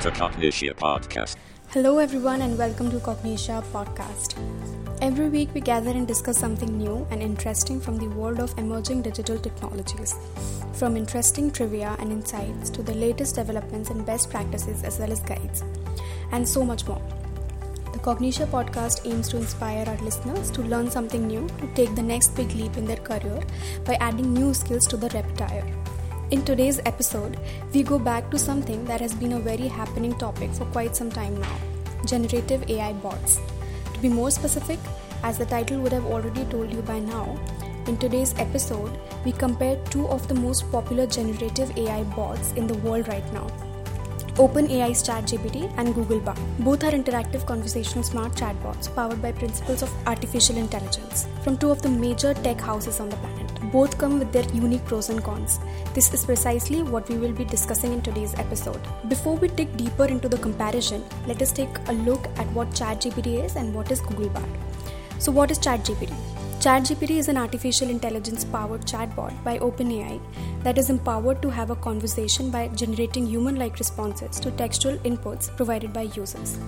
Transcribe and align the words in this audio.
to 0.00 0.10
Cognixia 0.12 0.72
Podcast. 0.72 1.36
Hello, 1.68 1.98
everyone, 1.98 2.40
and 2.40 2.56
welcome 2.56 2.90
to 2.90 2.96
Cognixia 3.00 3.62
Podcast. 3.70 4.34
Every 5.02 5.28
week, 5.28 5.50
we 5.52 5.60
gather 5.60 5.90
and 5.90 6.08
discuss 6.08 6.38
something 6.38 6.78
new 6.78 7.06
and 7.10 7.22
interesting 7.22 7.78
from 7.78 7.98
the 7.98 8.08
world 8.08 8.40
of 8.40 8.56
emerging 8.56 9.02
digital 9.02 9.38
technologies. 9.38 10.14
From 10.72 10.96
interesting 10.96 11.50
trivia 11.50 11.96
and 11.98 12.12
insights 12.12 12.70
to 12.70 12.82
the 12.82 12.94
latest 12.94 13.34
developments 13.34 13.90
and 13.90 14.06
best 14.06 14.30
practices, 14.30 14.82
as 14.84 14.98
well 14.98 15.12
as 15.12 15.20
guides, 15.20 15.62
and 16.32 16.48
so 16.48 16.64
much 16.64 16.86
more. 16.86 17.02
The 17.92 17.98
Cognixia 17.98 18.46
podcast 18.46 19.06
aims 19.06 19.28
to 19.28 19.36
inspire 19.36 19.86
our 19.86 19.98
listeners 19.98 20.50
to 20.52 20.62
learn 20.62 20.90
something 20.90 21.26
new, 21.26 21.46
to 21.58 21.66
take 21.74 21.94
the 21.94 22.02
next 22.02 22.28
big 22.34 22.50
leap 22.54 22.78
in 22.78 22.86
their 22.86 22.96
career 22.96 23.42
by 23.84 23.96
adding 23.96 24.32
new 24.32 24.54
skills 24.54 24.86
to 24.86 24.96
the 24.96 25.10
repertoire. 25.10 25.62
In 26.30 26.44
today's 26.44 26.80
episode, 26.86 27.40
we 27.74 27.82
go 27.82 27.98
back 27.98 28.30
to 28.30 28.38
something 28.38 28.84
that 28.84 29.00
has 29.00 29.12
been 29.12 29.32
a 29.32 29.40
very 29.40 29.66
happening 29.66 30.16
topic 30.16 30.52
for 30.52 30.64
quite 30.66 30.94
some 30.94 31.10
time 31.10 31.40
now 31.40 31.56
generative 32.06 32.70
AI 32.70 32.92
bots. 32.92 33.40
To 33.94 34.00
be 34.00 34.08
more 34.08 34.30
specific, 34.30 34.78
as 35.24 35.38
the 35.38 35.44
title 35.46 35.80
would 35.80 35.92
have 35.92 36.06
already 36.06 36.44
told 36.44 36.72
you 36.72 36.82
by 36.82 37.00
now, 37.00 37.36
in 37.88 37.96
today's 37.96 38.32
episode, 38.38 38.96
we 39.24 39.32
compare 39.32 39.76
two 39.86 40.06
of 40.06 40.28
the 40.28 40.34
most 40.34 40.70
popular 40.70 41.04
generative 41.04 41.76
AI 41.76 42.04
bots 42.04 42.52
in 42.52 42.68
the 42.68 42.78
world 42.78 43.08
right 43.08 43.32
now. 43.32 43.48
OpenAI's 44.36 45.02
ChatGPT 45.02 45.74
and 45.78 45.94
Google 45.96 46.20
Bard. 46.20 46.38
Both 46.60 46.84
are 46.84 46.92
interactive 46.92 47.44
conversational 47.44 48.04
smart 48.04 48.34
chatbots 48.34 48.94
powered 48.94 49.20
by 49.20 49.32
principles 49.32 49.82
of 49.82 49.92
artificial 50.06 50.56
intelligence 50.58 51.26
from 51.42 51.58
two 51.58 51.72
of 51.72 51.82
the 51.82 51.88
major 51.88 52.34
tech 52.34 52.60
houses 52.60 53.00
on 53.00 53.08
the 53.08 53.16
planet. 53.16 53.29
Both 53.72 53.98
come 53.98 54.18
with 54.18 54.32
their 54.32 54.48
unique 54.52 54.84
pros 54.84 55.10
and 55.10 55.22
cons. 55.22 55.60
This 55.94 56.12
is 56.12 56.24
precisely 56.24 56.82
what 56.82 57.08
we 57.08 57.16
will 57.18 57.32
be 57.32 57.44
discussing 57.44 57.92
in 57.92 58.02
today's 58.02 58.34
episode. 58.34 58.80
Before 59.08 59.36
we 59.36 59.46
dig 59.46 59.76
deeper 59.76 60.06
into 60.06 60.28
the 60.28 60.38
comparison, 60.38 61.04
let 61.26 61.40
us 61.40 61.52
take 61.52 61.78
a 61.86 61.92
look 61.92 62.26
at 62.36 62.50
what 62.52 62.70
ChatGPT 62.70 63.44
is 63.44 63.54
and 63.54 63.72
what 63.72 63.90
is 63.92 64.00
Google 64.00 64.28
Bard. 64.30 64.50
So, 65.18 65.30
what 65.30 65.52
is 65.52 65.58
ChatGPT? 65.58 66.12
ChatGPT 66.60 67.12
is 67.12 67.28
an 67.28 67.38
artificial 67.38 67.88
intelligence 67.88 68.44
powered 68.44 68.82
chatbot 68.82 69.44
by 69.44 69.58
OpenAI 69.58 70.20
that 70.64 70.76
is 70.76 70.90
empowered 70.90 71.40
to 71.40 71.48
have 71.50 71.70
a 71.70 71.76
conversation 71.76 72.50
by 72.50 72.68
generating 72.68 73.24
human 73.24 73.56
like 73.56 73.78
responses 73.78 74.40
to 74.40 74.50
textual 74.50 74.98
inputs 74.98 75.54
provided 75.56 75.92
by 75.92 76.02
users. 76.02 76.58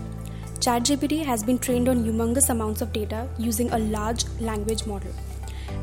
ChatGPT 0.61 1.25
has 1.25 1.42
been 1.42 1.59
trained 1.59 1.89
on 1.89 2.05
humongous 2.05 2.48
amounts 2.48 2.81
of 2.81 2.92
data 2.92 3.28
using 3.39 3.70
a 3.70 3.78
large 3.78 4.25
language 4.41 4.87
model. 4.87 5.12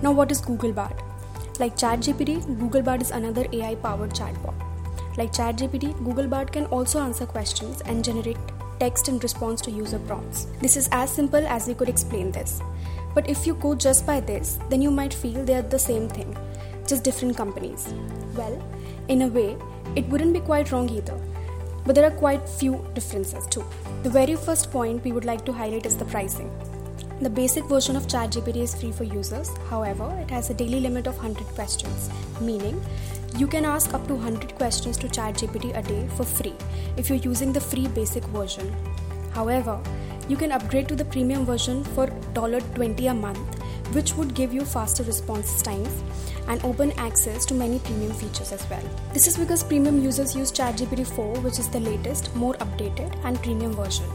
Now, 0.01 0.13
what 0.13 0.31
is 0.31 0.39
Google 0.39 0.71
Bard? 0.71 0.95
Like 1.59 1.75
ChatGPT, 1.75 2.57
Google 2.57 2.81
Bard 2.81 3.01
is 3.01 3.11
another 3.11 3.45
AI 3.51 3.75
powered 3.75 4.11
chatbot. 4.11 4.53
Like 5.17 5.33
ChatGPT, 5.33 5.93
Google 6.05 6.25
Bard 6.25 6.53
can 6.53 6.65
also 6.67 7.01
answer 7.01 7.25
questions 7.25 7.81
and 7.81 8.01
generate 8.01 8.37
text 8.79 9.09
in 9.09 9.19
response 9.19 9.59
to 9.63 9.71
user 9.71 9.99
prompts. 9.99 10.47
This 10.61 10.77
is 10.77 10.87
as 10.93 11.11
simple 11.11 11.45
as 11.45 11.67
we 11.67 11.73
could 11.73 11.89
explain 11.89 12.31
this. 12.31 12.61
But 13.13 13.29
if 13.29 13.45
you 13.45 13.55
go 13.55 13.75
just 13.75 14.07
by 14.07 14.21
this, 14.21 14.57
then 14.69 14.81
you 14.81 14.89
might 14.89 15.13
feel 15.13 15.43
they 15.43 15.55
are 15.55 15.61
the 15.61 15.77
same 15.77 16.07
thing, 16.07 16.33
just 16.87 17.03
different 17.03 17.35
companies. 17.35 17.93
Well, 18.37 18.63
in 19.09 19.23
a 19.23 19.27
way, 19.27 19.57
it 19.97 20.07
wouldn't 20.07 20.31
be 20.31 20.39
quite 20.39 20.71
wrong 20.71 20.87
either. 20.87 21.19
But 21.85 21.95
there 21.95 22.05
are 22.05 22.15
quite 22.15 22.47
few 22.47 22.87
differences 22.93 23.45
too. 23.47 23.65
The 24.03 24.09
very 24.09 24.37
first 24.37 24.71
point 24.71 25.03
we 25.03 25.11
would 25.11 25.25
like 25.25 25.43
to 25.43 25.51
highlight 25.51 25.85
is 25.85 25.97
the 25.97 26.05
pricing. 26.05 26.49
The 27.21 27.29
basic 27.29 27.65
version 27.65 27.97
of 27.97 28.07
ChatGPT 28.07 28.61
is 28.61 28.73
free 28.73 28.93
for 28.93 29.03
users, 29.03 29.49
however, 29.69 30.09
it 30.21 30.29
has 30.29 30.49
a 30.49 30.53
daily 30.53 30.79
limit 30.79 31.05
of 31.05 31.17
100 31.17 31.45
questions, 31.47 32.09
meaning 32.39 32.81
you 33.35 33.45
can 33.45 33.65
ask 33.65 33.93
up 33.93 34.07
to 34.07 34.15
100 34.15 34.55
questions 34.55 34.95
to 34.99 35.07
ChatGPT 35.07 35.77
a 35.77 35.81
day 35.81 36.07
for 36.15 36.23
free 36.23 36.55
if 36.95 37.09
you're 37.09 37.17
using 37.17 37.51
the 37.51 37.59
free 37.59 37.89
basic 37.89 38.23
version. 38.27 38.73
However, 39.33 39.81
you 40.29 40.37
can 40.37 40.53
upgrade 40.53 40.87
to 40.87 40.95
the 40.95 41.03
premium 41.03 41.45
version 41.45 41.83
for 41.83 42.07
$20 42.35 43.11
a 43.11 43.13
month, 43.13 43.63
which 43.93 44.13
would 44.15 44.33
give 44.33 44.53
you 44.53 44.63
faster 44.63 45.03
response 45.03 45.61
times 45.61 46.01
and 46.47 46.63
open 46.63 46.93
access 46.93 47.45
to 47.47 47.53
many 47.53 47.79
premium 47.79 48.13
features 48.13 48.53
as 48.53 48.67
well. 48.69 48.83
This 49.13 49.27
is 49.27 49.35
because 49.35 49.61
premium 49.61 50.01
users 50.01 50.37
use 50.37 50.53
ChatGPT 50.53 51.05
4, 51.05 51.41
which 51.41 51.59
is 51.59 51.67
the 51.67 51.81
latest, 51.81 52.33
more 52.33 52.53
updated, 52.55 53.13
and 53.25 53.41
premium 53.43 53.73
version, 53.73 54.05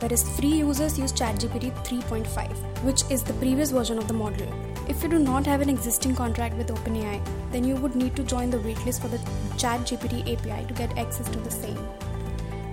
whereas 0.00 0.28
free 0.36 0.54
users 0.56 0.98
use 0.98 1.12
ChatGPT 1.12 1.72
3.5, 1.84 2.50
which 2.82 3.02
is 3.10 3.22
the 3.22 3.34
previous 3.34 3.70
version 3.70 3.98
of 3.98 4.08
the 4.08 4.14
model. 4.14 4.52
If 4.88 5.02
you 5.02 5.08
do 5.08 5.18
not 5.18 5.46
have 5.46 5.60
an 5.60 5.68
existing 5.68 6.16
contract 6.16 6.56
with 6.56 6.68
OpenAI, 6.68 7.20
then 7.52 7.64
you 7.64 7.76
would 7.76 7.94
need 7.94 8.16
to 8.16 8.24
join 8.24 8.50
the 8.50 8.58
waitlist 8.58 9.00
for 9.00 9.08
the 9.08 9.18
ChatGPT 9.56 10.22
API 10.32 10.66
to 10.66 10.74
get 10.74 10.98
access 10.98 11.28
to 11.28 11.38
the 11.38 11.50
same. 11.50 11.78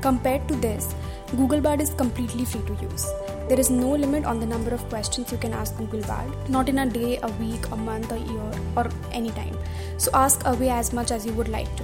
Compared 0.01 0.47
to 0.47 0.55
this, 0.55 0.93
Google 1.35 1.61
Bard 1.61 1.81
is 1.81 1.93
completely 1.93 2.45
free 2.45 2.61
to 2.67 2.73
use. 2.81 3.05
There 3.49 3.59
is 3.59 3.69
no 3.69 3.91
limit 3.91 4.25
on 4.25 4.39
the 4.39 4.45
number 4.45 4.73
of 4.73 4.87
questions 4.89 5.31
you 5.31 5.37
can 5.37 5.53
ask 5.53 5.75
Google 5.77 6.01
Bard, 6.01 6.49
not 6.49 6.69
in 6.69 6.79
a 6.79 6.85
day, 6.85 7.19
a 7.21 7.27
week, 7.33 7.67
a 7.71 7.75
month, 7.75 8.11
a 8.11 8.19
year, 8.19 8.51
or 8.75 8.89
any 9.11 9.31
time. 9.31 9.57
So 9.97 10.11
ask 10.13 10.45
away 10.45 10.69
as 10.69 10.93
much 10.93 11.11
as 11.11 11.25
you 11.25 11.33
would 11.33 11.49
like 11.49 11.73
to. 11.77 11.83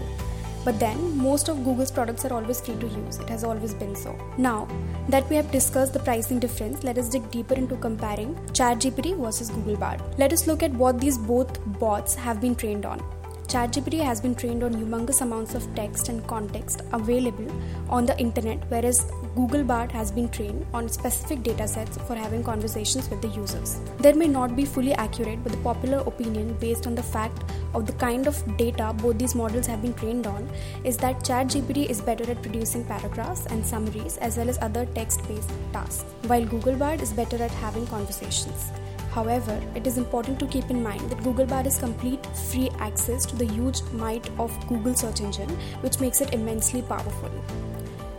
But 0.65 0.79
then, 0.79 1.17
most 1.17 1.49
of 1.49 1.63
Google's 1.63 1.91
products 1.91 2.23
are 2.25 2.33
always 2.33 2.61
free 2.61 2.75
to 2.75 2.87
use. 2.87 3.19
It 3.19 3.29
has 3.29 3.43
always 3.43 3.73
been 3.73 3.95
so. 3.95 4.17
Now 4.37 4.67
that 5.09 5.29
we 5.29 5.35
have 5.35 5.51
discussed 5.51 5.93
the 5.93 5.99
pricing 5.99 6.39
difference, 6.39 6.83
let 6.83 6.97
us 6.97 7.09
dig 7.09 7.29
deeper 7.31 7.53
into 7.53 7.75
comparing 7.75 8.35
ChatGPT 8.53 9.17
versus 9.17 9.49
Google 9.49 9.75
Bard. 9.75 10.01
Let 10.17 10.31
us 10.31 10.47
look 10.47 10.63
at 10.63 10.71
what 10.71 11.01
these 11.01 11.17
both 11.17 11.59
bots 11.79 12.15
have 12.15 12.39
been 12.39 12.55
trained 12.55 12.85
on. 12.85 13.03
ChatGPT 13.47 14.01
has 14.03 14.19
been 14.19 14.33
trained 14.33 14.63
on 14.63 14.73
humongous 14.73 15.21
amounts 15.21 15.53
of 15.53 15.63
text 15.75 16.09
and 16.09 16.25
context 16.27 16.81
available 16.91 17.47
on 17.89 18.05
the 18.05 18.17
internet, 18.19 18.59
whereas 18.69 19.11
Google 19.35 19.63
Bard 19.63 19.91
has 19.91 20.11
been 20.11 20.29
trained 20.29 20.65
on 20.73 20.89
specific 20.89 21.39
datasets 21.39 22.01
for 22.07 22.15
having 22.15 22.43
conversations 22.43 23.09
with 23.09 23.21
the 23.21 23.27
users. 23.27 23.79
There 23.99 24.15
may 24.15 24.27
not 24.27 24.55
be 24.55 24.65
fully 24.65 24.93
accurate, 24.93 25.43
but 25.43 25.51
the 25.51 25.57
popular 25.59 25.99
opinion 25.99 26.53
based 26.59 26.87
on 26.87 26.95
the 26.95 27.03
fact 27.03 27.43
of 27.73 27.85
the 27.85 27.93
kind 27.93 28.27
of 28.27 28.57
data 28.57 28.93
both 29.01 29.17
these 29.17 29.35
models 29.35 29.67
have 29.67 29.81
been 29.81 29.93
trained 29.93 30.25
on 30.25 30.49
is 30.83 30.97
that 30.97 31.19
ChatGPT 31.19 31.89
is 31.89 32.01
better 32.01 32.29
at 32.29 32.41
producing 32.41 32.85
paragraphs 32.85 33.45
and 33.47 33.65
summaries 33.65 34.17
as 34.17 34.37
well 34.37 34.49
as 34.49 34.57
other 34.59 34.85
text 34.95 35.27
based 35.27 35.51
tasks, 35.71 36.05
while 36.27 36.45
Google 36.45 36.75
Bard 36.75 37.01
is 37.01 37.13
better 37.13 37.41
at 37.41 37.51
having 37.51 37.85
conversations. 37.87 38.71
However, 39.13 39.61
it 39.75 39.85
is 39.85 39.99
important 39.99 40.39
to 40.39 40.47
keep 40.47 40.71
in 40.71 40.81
mind 40.81 41.01
that 41.11 41.23
Google 41.23 41.45
Bard 41.45 41.67
is 41.67 41.77
complete 41.77 42.25
free 42.35 42.71
access 42.79 43.27
to 43.27 43.35
the 43.35 43.45
huge 43.45 43.81
might 43.91 44.27
of 44.39 44.51
Google 44.67 44.95
search 44.95 45.21
engine, 45.21 45.49
which 45.81 45.99
makes 45.99 46.19
it 46.19 46.33
immensely 46.33 46.81
powerful. 46.81 47.29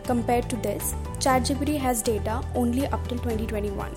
Compared 0.04 0.48
to 0.50 0.56
this, 0.56 0.94
ChatGPT 1.18 1.78
has 1.78 2.00
data 2.00 2.42
only 2.54 2.86
up 2.86 3.08
till 3.08 3.18
2021. 3.18 3.90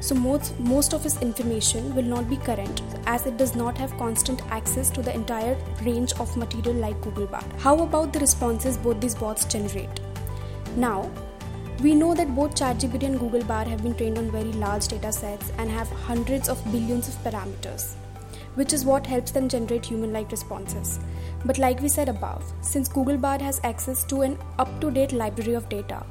So 0.00 0.14
most, 0.14 0.58
most 0.60 0.94
of 0.94 1.04
its 1.04 1.20
information 1.20 1.94
will 1.94 2.04
not 2.04 2.30
be 2.30 2.36
current 2.36 2.80
as 3.06 3.26
it 3.26 3.36
does 3.36 3.56
not 3.56 3.76
have 3.76 3.96
constant 3.98 4.40
access 4.50 4.88
to 4.90 5.02
the 5.02 5.14
entire 5.14 5.58
range 5.82 6.12
of 6.20 6.36
material 6.36 6.74
like 6.74 7.00
Google 7.02 7.26
Bard. 7.26 7.44
How 7.58 7.82
about 7.82 8.12
the 8.12 8.20
responses 8.20 8.78
both 8.78 9.00
these 9.00 9.16
bots 9.16 9.44
generate? 9.44 10.00
Now, 10.76 11.10
we 11.82 11.94
know 11.94 12.14
that 12.14 12.34
both 12.34 12.54
ChatGPT 12.54 13.04
and 13.04 13.18
Google 13.18 13.42
Bard 13.42 13.66
have 13.66 13.82
been 13.82 13.94
trained 13.94 14.18
on 14.18 14.30
very 14.30 14.52
large 14.52 14.86
data 14.88 15.10
sets 15.10 15.50
and 15.56 15.70
have 15.70 15.88
hundreds 15.88 16.50
of 16.50 16.62
billions 16.70 17.08
of 17.08 17.14
parameters, 17.24 17.94
which 18.54 18.74
is 18.74 18.84
what 18.84 19.06
helps 19.06 19.30
them 19.30 19.48
generate 19.48 19.86
human 19.86 20.12
like 20.12 20.30
responses. 20.30 21.00
But, 21.46 21.56
like 21.56 21.80
we 21.80 21.88
said 21.88 22.10
above, 22.10 22.44
since 22.60 22.86
Google 22.86 23.16
Bard 23.16 23.40
has 23.40 23.62
access 23.64 24.04
to 24.04 24.20
an 24.20 24.36
up 24.58 24.78
to 24.82 24.90
date 24.90 25.12
library 25.12 25.54
of 25.54 25.70
data, 25.70 26.04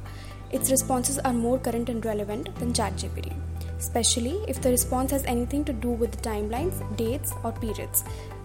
its 0.50 0.72
responses 0.72 1.20
are 1.20 1.32
more 1.32 1.60
current 1.60 1.88
and 1.88 2.04
relevant 2.04 2.52
than 2.56 2.72
ChatGPT, 2.72 3.32
especially 3.78 4.44
if 4.48 4.60
the 4.60 4.70
response 4.70 5.12
has 5.12 5.24
anything 5.24 5.64
to 5.66 5.72
do 5.72 5.90
with 5.90 6.10
the 6.10 6.28
timelines, 6.28 6.96
dates, 6.96 7.32
or 7.44 7.52
periods. 7.52 8.02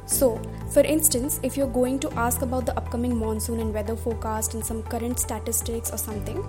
So, 0.08 0.40
for 0.70 0.82
instance, 0.82 1.40
if 1.42 1.58
you're 1.58 1.66
going 1.66 1.98
to 2.02 2.14
ask 2.14 2.44
about 2.44 2.68
the 2.68 2.78
upcoming 2.78 3.18
monsoon 3.18 3.60
and 3.60 3.74
weather 3.74 3.96
forecast 3.96 4.54
and 4.54 4.64
some 4.64 4.84
current 4.84 5.20
statistics 5.20 5.92
or 5.92 5.98
something, 5.98 6.46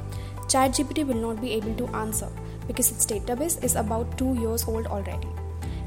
ChatGPT 0.48 1.06
will 1.06 1.14
not 1.14 1.40
be 1.40 1.52
able 1.52 1.74
to 1.74 1.86
answer 1.96 2.28
because 2.66 2.90
its 2.90 3.06
database 3.06 3.62
is 3.64 3.76
about 3.76 4.16
2 4.18 4.34
years 4.34 4.66
old 4.68 4.86
already. 4.86 5.28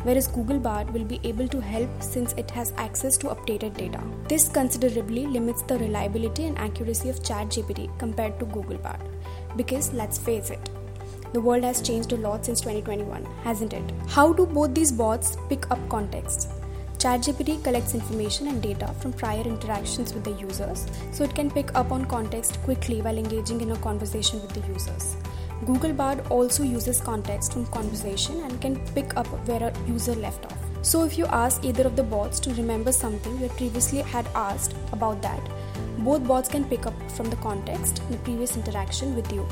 Whereas 0.03 0.27
Google 0.27 0.59
Bard 0.59 0.93
will 0.93 1.03
be 1.03 1.19
able 1.23 1.47
to 1.49 1.59
help 1.59 1.89
since 2.01 2.33
it 2.33 2.49
has 2.51 2.73
access 2.77 3.17
to 3.17 3.27
updated 3.27 3.75
data. 3.77 4.01
This 4.29 4.47
considerably 4.47 5.27
limits 5.27 5.61
the 5.61 5.77
reliability 5.77 6.45
and 6.45 6.57
accuracy 6.57 7.09
of 7.09 7.21
ChatGPT 7.21 7.89
compared 7.99 8.39
to 8.39 8.45
Google 8.45 8.77
Bard. 8.77 9.01
Because 9.57 9.91
let's 9.93 10.17
face 10.17 10.51
it, 10.51 10.69
the 11.33 11.41
world 11.41 11.63
has 11.63 11.81
changed 11.81 12.13
a 12.13 12.17
lot 12.17 12.45
since 12.45 12.61
2021, 12.61 13.25
hasn't 13.43 13.73
it? 13.73 13.83
How 14.07 14.31
do 14.31 14.45
both 14.45 14.73
these 14.73 14.91
bots 14.91 15.37
pick 15.49 15.69
up 15.69 15.89
context? 15.89 16.49
ChatGPT 16.99 17.63
collects 17.63 17.93
information 17.93 18.49
and 18.49 18.61
data 18.61 18.93
from 18.99 19.13
prior 19.13 19.43
interactions 19.43 20.13
with 20.13 20.25
the 20.25 20.31
users, 20.31 20.85
so 21.13 21.23
it 21.23 21.33
can 21.33 21.49
pick 21.49 21.73
up 21.73 21.93
on 21.93 22.03
context 22.03 22.61
quickly 22.63 23.01
while 23.01 23.17
engaging 23.17 23.61
in 23.61 23.71
a 23.71 23.77
conversation 23.77 24.41
with 24.41 24.51
the 24.51 24.67
users. 24.67 25.15
Google 25.65 25.93
Bard 25.93 26.27
also 26.29 26.61
uses 26.61 26.99
context 26.99 27.53
from 27.53 27.67
conversation 27.67 28.41
and 28.41 28.59
can 28.59 28.75
pick 28.95 29.15
up 29.15 29.27
where 29.47 29.63
a 29.63 29.73
user 29.87 30.13
left 30.15 30.45
off. 30.47 30.57
So, 30.81 31.05
if 31.05 31.17
you 31.17 31.25
ask 31.27 31.63
either 31.63 31.83
of 31.83 31.95
the 31.95 32.03
bots 32.03 32.37
to 32.41 32.53
remember 32.55 32.91
something 32.91 33.39
you 33.39 33.47
previously 33.47 34.01
had 34.01 34.27
asked 34.35 34.75
about 34.91 35.21
that, 35.21 35.49
Both 35.99 36.25
bots 36.27 36.47
can 36.47 36.63
pick 36.63 36.85
up 36.85 36.93
from 37.11 37.29
the 37.29 37.35
context 37.37 37.99
in 37.99 38.11
the 38.11 38.17
previous 38.19 38.55
interaction 38.55 39.15
with 39.15 39.31
you 39.33 39.45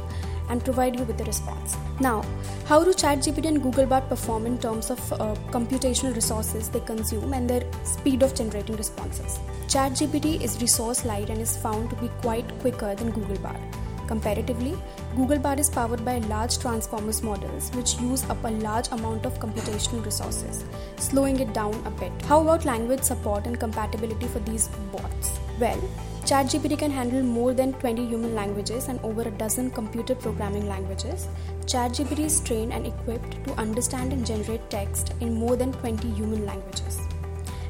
and 0.49 0.63
provide 0.63 0.95
you 0.95 1.03
with 1.03 1.17
the 1.17 1.25
response. 1.25 1.75
Now, 1.99 2.23
how 2.65 2.83
do 2.83 2.91
ChatGPT 2.91 3.47
and 3.47 3.61
Google 3.61 3.85
Bard 3.85 4.07
perform 4.09 4.45
in 4.45 4.57
terms 4.57 4.89
of 4.89 5.13
uh, 5.13 5.35
computational 5.51 6.15
resources 6.15 6.69
they 6.69 6.79
consume 6.81 7.33
and 7.33 7.49
their 7.49 7.63
speed 7.83 8.23
of 8.23 8.35
generating 8.35 8.75
responses? 8.75 9.39
ChatGPT 9.67 10.41
is 10.41 10.61
resource 10.61 11.05
light 11.05 11.29
and 11.29 11.41
is 11.41 11.57
found 11.57 11.89
to 11.89 11.95
be 11.97 12.09
quite 12.21 12.47
quicker 12.59 12.95
than 12.95 13.11
Google 13.11 13.37
Bard. 13.39 13.59
Comparatively, 14.07 14.77
Google 15.17 15.37
Bard 15.37 15.59
is 15.59 15.69
powered 15.69 16.05
by 16.05 16.19
large 16.19 16.59
transformers 16.59 17.21
models 17.21 17.69
which 17.75 17.99
use 17.99 18.23
up 18.29 18.41
a 18.45 18.49
large 18.49 18.87
amount 18.91 19.25
of 19.25 19.37
computational 19.39 20.05
resources, 20.05 20.63
slowing 20.95 21.39
it 21.41 21.53
down 21.53 21.73
a 21.85 21.91
bit. 21.91 22.13
How 22.23 22.41
about 22.41 22.63
language 22.63 23.03
support 23.03 23.45
and 23.45 23.59
compatibility 23.59 24.27
for 24.27 24.39
these 24.39 24.69
bots? 24.93 25.37
Well, 25.59 25.81
ChatGPT 26.27 26.77
can 26.77 26.91
handle 26.91 27.23
more 27.23 27.53
than 27.53 27.71
20 27.71 28.05
human 28.05 28.35
languages 28.35 28.89
and 28.89 28.99
over 28.99 29.21
a 29.21 29.31
dozen 29.31 29.71
computer 29.71 30.13
programming 30.13 30.67
languages. 30.67 31.29
ChatGPT 31.61 32.25
is 32.25 32.41
trained 32.41 32.73
and 32.73 32.85
equipped 32.85 33.41
to 33.45 33.53
understand 33.53 34.11
and 34.11 34.25
generate 34.25 34.69
text 34.69 35.13
in 35.21 35.33
more 35.33 35.55
than 35.55 35.71
20 35.71 36.09
human 36.09 36.45
languages 36.45 36.99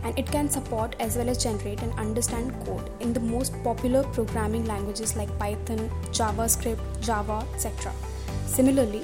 and 0.04 0.18
it 0.18 0.25
can 0.31 0.50
support 0.50 0.95
as 1.00 1.18
well 1.18 1.30
as 1.30 1.44
generate 1.44 1.83
and 1.83 1.94
understand 2.00 2.51
code 2.65 2.89
in 3.00 3.13
the 3.13 3.19
most 3.19 3.54
popular 3.63 4.04
programming 4.06 4.65
languages 4.65 5.15
like 5.15 5.38
Python, 5.38 5.89
JavaScript, 6.12 7.01
Java, 7.01 7.45
etc. 7.53 7.92
Similarly, 8.48 9.03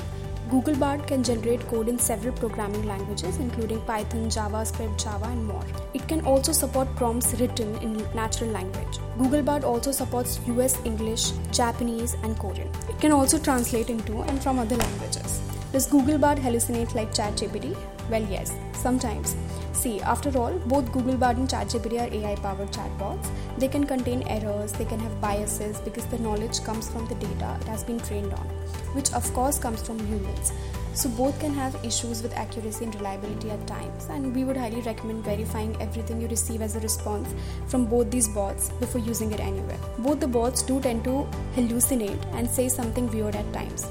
Google 0.54 0.76
Bard 0.76 1.08
can 1.08 1.24
generate 1.24 1.62
code 1.68 1.88
in 1.88 1.98
several 1.98 2.32
programming 2.32 2.86
languages 2.86 3.38
including 3.38 3.82
Python, 3.88 4.30
JavaScript, 4.30 5.04
Java, 5.04 5.26
and 5.26 5.48
more. 5.48 5.64
It 5.96 6.08
can 6.08 6.24
also 6.28 6.52
support 6.52 6.96
prompts 6.96 7.34
written 7.40 7.76
in 7.78 7.98
natural 8.14 8.52
language. 8.52 9.00
Google 9.18 9.42
Bard 9.42 9.64
also 9.64 9.92
supports 9.92 10.40
US 10.46 10.78
English, 10.86 11.32
Japanese, 11.52 12.14
and 12.22 12.38
Korean. 12.38 12.70
It 12.88 13.00
can 13.00 13.12
also 13.12 13.40
translate 13.40 13.90
into 13.90 14.22
and 14.22 14.44
from 14.44 14.60
other 14.60 14.76
languages. 14.76 15.42
Does 15.74 15.88
Google 15.88 16.20
Bard 16.20 16.38
hallucinate 16.38 16.94
like 16.94 17.12
ChatGPT? 17.16 17.75
Well, 18.08 18.22
yes, 18.30 18.54
sometimes. 18.74 19.36
See, 19.72 20.02
after 20.02 20.30
all, 20.38 20.54
both 20.68 20.92
Google 20.92 21.18
Bard 21.18 21.38
and 21.38 21.50
ChatGPT 21.50 22.00
are 22.00 22.14
AI 22.14 22.36
powered 22.36 22.72
chatbots. 22.72 23.28
They 23.58 23.68
can 23.68 23.84
contain 23.84 24.22
errors, 24.28 24.72
they 24.72 24.86
can 24.86 25.00
have 25.00 25.20
biases 25.20 25.80
because 25.80 26.06
the 26.06 26.20
knowledge 26.20 26.64
comes 26.64 26.92
from 26.92 27.08
the 27.08 27.16
data 27.16 27.58
it 27.60 27.68
has 27.70 27.84
been 27.84 28.00
trained 28.00 28.34
on, 28.34 28.46
which 28.94 29.12
of 29.14 29.34
course 29.34 29.58
comes 29.58 29.81
from 29.81 29.98
humans. 30.06 30.52
So, 30.94 31.10
both 31.10 31.40
can 31.40 31.56
have 31.56 31.84
issues 31.84 32.22
with 32.22 32.38
accuracy 32.38 32.86
and 32.86 32.94
reliability 32.94 33.50
at 33.50 33.66
times, 33.66 34.06
and 34.12 34.36
we 34.36 34.44
would 34.44 34.58
highly 34.58 34.81
recommend 34.81 35.24
verifying 35.24 35.75
everything 35.81 36.22
you 36.22 36.28
receive 36.28 36.62
as 36.62 36.75
a 36.75 36.81
response 36.81 37.34
from 37.66 37.88
both 37.88 38.12
these 38.12 38.28
bots 38.28 38.70
before 38.80 39.02
using 39.02 39.31
it 39.31 39.40
anywhere. 39.40 39.80
Both 39.98 40.20
the 40.20 40.28
bots 40.28 40.62
do 40.62 40.80
tend 40.81 41.04
to 41.06 41.28
hallucinate 41.56 42.24
and 42.36 42.48
say 42.48 42.70
something 42.70 43.10
weird 43.10 43.36
at 43.36 43.52
times 43.52 43.88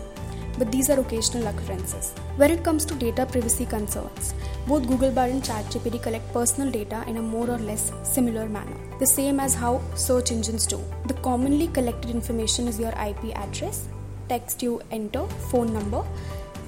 but 0.62 0.70
these 0.70 0.88
are 0.90 1.00
occasional 1.00 1.48
occurrences. 1.48 2.12
When 2.36 2.52
it 2.52 2.62
comes 2.62 2.84
to 2.84 2.94
data 2.94 3.26
privacy 3.26 3.66
concerns, 3.66 4.32
both 4.68 4.86
Google 4.86 5.10
Bard 5.10 5.30
and 5.32 5.42
ChatGPT 5.42 6.00
collect 6.00 6.32
personal 6.32 6.70
data 6.70 7.02
in 7.08 7.16
a 7.16 7.22
more 7.22 7.50
or 7.50 7.58
less 7.58 7.90
similar 8.04 8.48
manner, 8.48 8.76
the 9.00 9.06
same 9.06 9.40
as 9.40 9.56
how 9.56 9.80
search 9.96 10.30
engines 10.30 10.64
do. 10.64 10.80
The 11.06 11.14
commonly 11.14 11.66
collected 11.66 12.10
information 12.10 12.68
is 12.68 12.78
your 12.78 12.90
IP 12.90 13.36
address, 13.36 13.88
text 14.28 14.62
you 14.62 14.80
enter, 14.92 15.26
phone 15.50 15.72
number, 15.74 16.04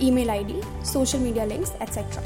email 0.01 0.29
ID, 0.29 0.61
social 0.83 1.21
media 1.21 1.47
links, 1.47 1.71
etc. 1.81 2.21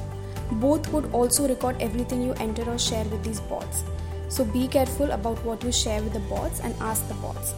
Both 0.52 0.90
would 0.90 1.12
also 1.12 1.46
record 1.46 1.76
everything 1.80 2.22
you 2.22 2.32
enter 2.40 2.62
or 2.70 2.78
share 2.78 3.04
with 3.04 3.22
these 3.22 3.40
bots. 3.40 3.84
So 4.30 4.42
be 4.42 4.68
careful 4.68 5.10
about 5.10 5.44
what 5.44 5.62
you 5.62 5.70
share 5.70 6.02
with 6.02 6.14
the 6.14 6.20
bots 6.30 6.60
and 6.60 6.74
ask 6.80 7.06
the 7.08 7.14
bots. 7.26 7.52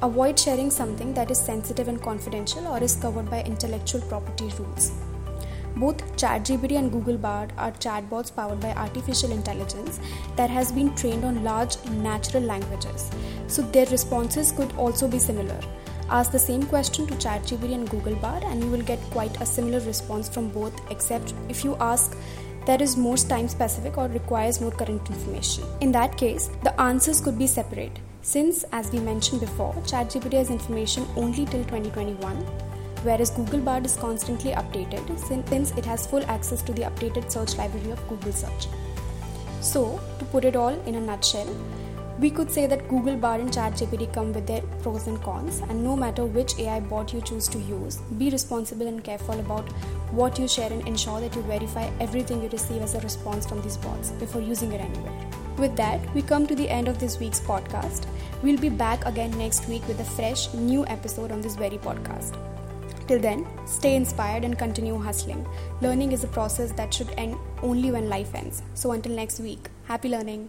Avoid 0.00 0.38
sharing 0.38 0.70
something 0.70 1.12
that 1.14 1.28
is 1.28 1.40
sensitive 1.40 1.88
and 1.88 2.00
confidential 2.00 2.68
or 2.68 2.80
is 2.80 2.94
covered 2.94 3.28
by 3.28 3.42
intellectual 3.42 4.00
property 4.02 4.48
rules. 4.56 4.92
Both 5.74 6.16
ChatGPT 6.16 6.78
and 6.78 6.92
Google 6.92 7.16
Bard 7.16 7.52
are 7.58 7.72
chatbots 7.72 8.34
powered 8.34 8.60
by 8.60 8.72
artificial 8.74 9.32
intelligence 9.32 9.98
that 10.36 10.50
has 10.50 10.70
been 10.70 10.94
trained 10.94 11.24
on 11.24 11.42
large 11.42 11.84
natural 11.90 12.44
languages, 12.44 13.10
so 13.48 13.62
their 13.62 13.86
responses 13.86 14.52
could 14.52 14.72
also 14.76 15.08
be 15.08 15.18
similar. 15.18 15.60
Ask 16.10 16.30
the 16.30 16.38
same 16.38 16.62
question 16.62 17.06
to 17.08 17.14
ChatGPT 17.14 17.74
and 17.74 17.90
Google 17.90 18.14
Bard, 18.14 18.44
and 18.44 18.62
you 18.62 18.70
will 18.70 18.82
get 18.82 19.00
quite 19.10 19.40
a 19.40 19.46
similar 19.46 19.80
response 19.80 20.28
from 20.28 20.48
both, 20.50 20.80
except 20.92 21.34
if 21.48 21.64
you 21.64 21.76
ask 21.80 22.16
that 22.66 22.80
is 22.80 22.96
more 22.96 23.16
time 23.16 23.48
specific 23.48 23.98
or 23.98 24.06
requires 24.06 24.60
more 24.60 24.70
current 24.70 25.10
information. 25.10 25.64
In 25.80 25.90
that 25.92 26.16
case, 26.16 26.50
the 26.62 26.80
answers 26.80 27.20
could 27.20 27.36
be 27.36 27.48
separate. 27.48 27.98
Since, 28.22 28.64
as 28.72 28.90
we 28.90 28.98
mentioned 28.98 29.40
before, 29.40 29.72
ChatGPT 29.86 30.32
has 30.34 30.50
information 30.50 31.06
only 31.16 31.46
till 31.46 31.64
2021, 31.64 32.36
whereas 33.02 33.30
Google 33.30 33.60
Bard 33.60 33.86
is 33.86 33.96
constantly 33.96 34.52
updated 34.52 35.18
since 35.18 35.70
it 35.78 35.84
has 35.84 36.06
full 36.06 36.24
access 36.24 36.60
to 36.62 36.72
the 36.72 36.82
updated 36.82 37.30
search 37.30 37.56
library 37.56 37.90
of 37.92 38.08
Google 38.08 38.32
Search. 38.32 38.66
So, 39.60 40.00
to 40.18 40.24
put 40.26 40.44
it 40.44 40.56
all 40.56 40.78
in 40.86 40.96
a 40.96 41.00
nutshell, 41.00 41.48
we 42.18 42.30
could 42.30 42.50
say 42.50 42.66
that 42.66 42.88
Google 42.88 43.16
Bard 43.16 43.40
and 43.40 43.50
ChatGPT 43.50 44.12
come 44.12 44.32
with 44.32 44.48
their 44.48 44.62
pros 44.82 45.06
and 45.06 45.22
cons, 45.22 45.60
and 45.68 45.84
no 45.84 45.96
matter 45.96 46.26
which 46.26 46.58
AI 46.58 46.80
bot 46.80 47.14
you 47.14 47.20
choose 47.20 47.46
to 47.48 47.58
use, 47.58 47.98
be 48.18 48.30
responsible 48.30 48.88
and 48.88 49.04
careful 49.04 49.38
about 49.38 49.68
what 50.10 50.36
you 50.38 50.48
share 50.48 50.72
and 50.72 50.86
ensure 50.88 51.20
that 51.20 51.36
you 51.36 51.42
verify 51.42 51.88
everything 52.00 52.42
you 52.42 52.48
receive 52.48 52.82
as 52.82 52.94
a 52.94 53.00
response 53.00 53.46
from 53.46 53.62
these 53.62 53.76
bots 53.76 54.10
before 54.10 54.42
using 54.42 54.72
it 54.72 54.80
anywhere. 54.80 55.37
With 55.58 55.74
that, 55.76 56.00
we 56.14 56.22
come 56.22 56.46
to 56.46 56.54
the 56.54 56.68
end 56.68 56.86
of 56.86 57.00
this 57.00 57.18
week's 57.18 57.40
podcast. 57.40 58.06
We'll 58.42 58.58
be 58.58 58.68
back 58.68 59.04
again 59.06 59.36
next 59.36 59.68
week 59.68 59.86
with 59.88 59.98
a 59.98 60.04
fresh, 60.04 60.52
new 60.54 60.86
episode 60.86 61.32
on 61.32 61.40
this 61.40 61.56
very 61.56 61.78
podcast. 61.78 62.36
Till 63.08 63.18
then, 63.18 63.44
stay 63.66 63.96
inspired 63.96 64.44
and 64.44 64.56
continue 64.56 64.96
hustling. 64.96 65.44
Learning 65.80 66.12
is 66.12 66.22
a 66.22 66.28
process 66.28 66.70
that 66.72 66.94
should 66.94 67.10
end 67.16 67.36
only 67.62 67.90
when 67.90 68.08
life 68.08 68.34
ends. 68.36 68.62
So, 68.74 68.92
until 68.92 69.16
next 69.16 69.40
week, 69.40 69.68
happy 69.86 70.08
learning. 70.08 70.48